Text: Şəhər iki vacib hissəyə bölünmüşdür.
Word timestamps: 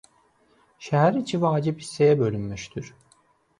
Şəhər 0.85 1.19
iki 1.19 1.41
vacib 1.45 1.85
hissəyə 1.85 2.17
bölünmüşdür. 2.25 2.93